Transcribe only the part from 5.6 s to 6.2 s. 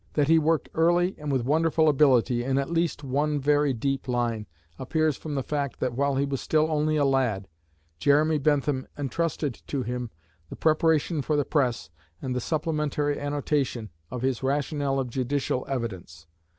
that while